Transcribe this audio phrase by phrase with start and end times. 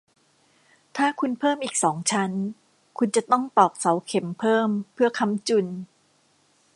[0.97, 2.31] ถ้าคุณเพิ่มอีกสองชั้น
[2.97, 5.67] คุณจะต้องตอกเสาเข็มเพิ่มเพื่อค้ำจุน